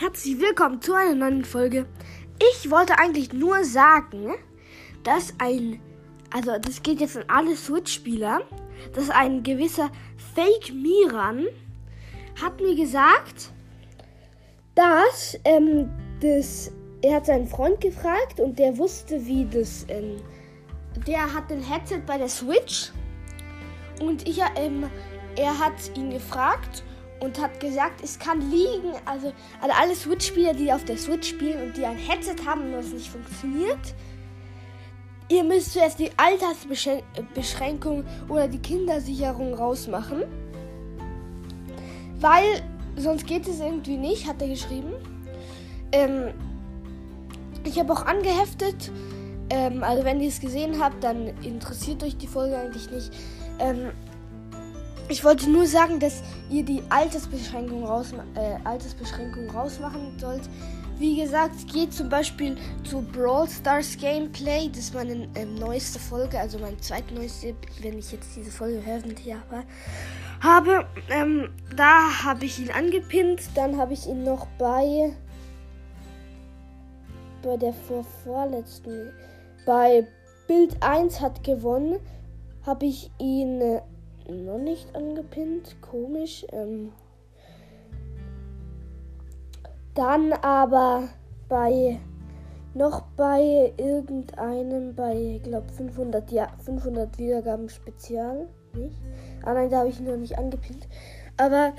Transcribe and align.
Herzlich 0.00 0.38
willkommen 0.38 0.80
zu 0.80 0.94
einer 0.94 1.16
neuen 1.16 1.44
Folge. 1.44 1.84
Ich 2.52 2.70
wollte 2.70 3.00
eigentlich 3.00 3.32
nur 3.32 3.64
sagen, 3.64 4.36
dass 5.02 5.34
ein, 5.38 5.80
also 6.32 6.52
das 6.56 6.84
geht 6.84 7.00
jetzt 7.00 7.16
an 7.16 7.24
alle 7.26 7.56
Switch-Spieler, 7.56 8.42
dass 8.94 9.10
ein 9.10 9.42
gewisser 9.42 9.90
Fake 10.36 10.72
Miran 10.72 11.48
hat 12.40 12.60
mir 12.60 12.76
gesagt, 12.76 13.50
dass 14.76 15.36
ähm, 15.44 15.90
das, 16.20 16.70
er 17.02 17.16
hat 17.16 17.26
seinen 17.26 17.48
Freund 17.48 17.80
gefragt 17.80 18.38
und 18.38 18.56
der 18.56 18.78
wusste, 18.78 19.26
wie 19.26 19.46
das, 19.46 19.84
ähm, 19.88 20.18
der 21.08 21.34
hat 21.34 21.50
ein 21.50 21.60
Headset 21.60 22.02
bei 22.06 22.18
der 22.18 22.28
Switch 22.28 22.92
und 24.00 24.28
ich, 24.28 24.40
ähm, 24.54 24.88
er 25.34 25.58
hat 25.58 25.90
ihn 25.96 26.10
gefragt 26.10 26.84
und 27.20 27.40
hat 27.40 27.60
gesagt, 27.60 28.02
es 28.02 28.18
kann 28.18 28.50
liegen, 28.50 28.92
also, 29.04 29.32
also 29.60 29.74
alle 29.78 29.94
Switch-Spieler, 29.94 30.54
die 30.54 30.72
auf 30.72 30.84
der 30.84 30.96
Switch 30.96 31.28
spielen 31.28 31.62
und 31.62 31.76
die 31.76 31.84
ein 31.84 31.96
Headset 31.96 32.36
haben 32.46 32.62
und 32.66 32.72
das 32.72 32.92
nicht 32.92 33.08
funktioniert, 33.08 33.94
ihr 35.28 35.44
müsst 35.44 35.72
zuerst 35.72 35.98
die 35.98 36.10
Altersbeschränkung 36.16 38.04
oder 38.28 38.48
die 38.48 38.58
Kindersicherung 38.58 39.54
rausmachen. 39.54 40.24
Weil 42.20 42.62
sonst 42.96 43.26
geht 43.26 43.46
es 43.46 43.60
irgendwie 43.60 43.96
nicht, 43.96 44.26
hat 44.26 44.40
er 44.42 44.48
geschrieben. 44.48 44.92
Ähm, 45.92 46.32
ich 47.64 47.78
habe 47.78 47.92
auch 47.92 48.06
angeheftet. 48.06 48.90
Ähm, 49.50 49.82
also 49.82 50.04
wenn 50.04 50.20
ihr 50.20 50.28
es 50.28 50.40
gesehen 50.40 50.80
habt, 50.80 51.02
dann 51.04 51.28
interessiert 51.42 52.02
euch 52.02 52.16
die 52.16 52.26
Folge 52.26 52.56
eigentlich 52.56 52.90
nicht. 52.90 53.12
Ähm, 53.60 53.90
ich 55.08 55.24
wollte 55.24 55.48
nur 55.48 55.66
sagen, 55.66 55.98
dass 56.00 56.22
ihr 56.50 56.64
die 56.64 56.82
Altersbeschränkung, 56.88 57.84
raus, 57.84 58.12
äh, 58.34 58.56
Altersbeschränkung 58.64 59.50
rausmachen 59.50 60.18
sollt. 60.18 60.42
Wie 60.98 61.20
gesagt, 61.20 61.72
geht 61.72 61.94
zum 61.94 62.08
Beispiel 62.08 62.56
zu 62.82 63.02
Brawl 63.02 63.48
Stars 63.48 63.96
Gameplay. 63.96 64.68
Das 64.68 64.80
ist 64.80 64.94
meine 64.94 65.28
ähm, 65.36 65.54
neueste 65.54 65.98
Folge, 65.98 66.38
also 66.38 66.58
meine 66.58 66.76
zweitneueste, 66.78 67.54
wenn 67.82 67.98
ich 67.98 68.10
jetzt 68.10 68.34
diese 68.34 68.50
Folge 68.50 68.82
veröffentlicht 68.82 69.36
habe. 69.50 69.64
habe 70.40 70.86
ähm, 71.08 71.50
da 71.76 72.24
habe 72.24 72.46
ich 72.46 72.58
ihn 72.58 72.70
angepinnt. 72.70 73.42
Dann 73.54 73.76
habe 73.76 73.92
ich 73.92 74.06
ihn 74.06 74.24
noch 74.24 74.46
bei 74.58 75.12
bei 77.42 77.56
der 77.56 77.72
vor 77.72 78.04
vorletzten 78.24 79.12
bei 79.64 80.06
Bild 80.48 80.82
1 80.82 81.20
hat 81.20 81.44
gewonnen, 81.44 82.00
habe 82.64 82.86
ich 82.86 83.10
ihn 83.20 83.60
äh, 83.60 83.82
noch 84.28 84.58
nicht 84.58 84.94
angepinnt. 84.94 85.76
Komisch. 85.80 86.46
Ähm. 86.52 86.92
Dann 89.94 90.32
aber 90.32 91.08
bei 91.48 91.98
noch 92.74 93.02
bei 93.16 93.72
irgendeinem 93.76 94.94
bei 94.94 95.40
glaube 95.42 95.68
500 95.72 96.30
ja 96.30 96.48
500 96.64 97.18
Wiedergaben 97.18 97.68
Spezial 97.68 98.46
nicht? 98.74 99.00
Ah 99.42 99.54
nein 99.54 99.70
da 99.70 99.78
habe 99.78 99.88
ich 99.88 100.00
noch 100.00 100.16
nicht 100.16 100.38
angepinnt. 100.38 100.86
Aber 101.36 101.72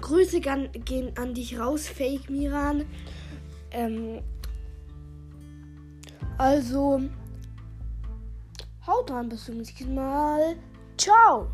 Grüße 0.00 0.40
gehen 0.40 1.12
an 1.16 1.34
dich 1.34 1.58
raus 1.58 1.88
Fake 1.88 2.30
Miran. 2.30 2.84
Ähm, 3.70 4.22
also 6.38 7.00
haut 8.86 9.10
rein 9.10 9.28
bis 9.28 9.44
zum 9.44 9.58
nächsten 9.58 9.94
Mal 9.94 10.56
Tchau! 10.96 11.48